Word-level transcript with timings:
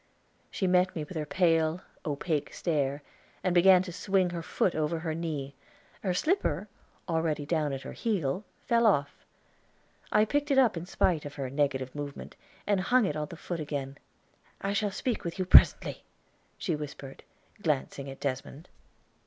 She 0.49 0.65
met 0.65 0.95
me 0.95 1.03
with 1.03 1.15
her 1.15 1.27
pale, 1.27 1.81
opaque 2.07 2.51
stare, 2.55 3.03
and 3.43 3.53
began 3.53 3.83
to 3.83 3.91
swing 3.91 4.31
her 4.31 4.41
foot 4.41 4.73
over 4.73 4.97
her 4.97 5.13
knee; 5.13 5.53
her 6.01 6.15
slipper, 6.15 6.67
already 7.07 7.45
down 7.45 7.71
at 7.71 7.83
her 7.83 7.91
heel, 7.93 8.43
fell 8.65 8.87
off. 8.87 9.23
I 10.11 10.25
picked 10.25 10.49
it 10.49 10.57
up 10.57 10.75
in 10.75 10.87
spite 10.87 11.23
of 11.23 11.35
her 11.35 11.51
negative 11.51 11.93
movement 11.93 12.35
and 12.65 12.79
hung 12.81 13.05
it 13.05 13.15
on 13.15 13.27
the 13.27 13.37
foot 13.37 13.59
again. 13.59 13.95
"I 14.59 14.73
shall 14.73 14.89
speak 14.89 15.23
with 15.23 15.37
you 15.37 15.45
presently," 15.45 16.03
she 16.57 16.75
whispered, 16.75 17.21
glancing 17.61 18.09
at 18.09 18.19
Desmond. 18.19 18.69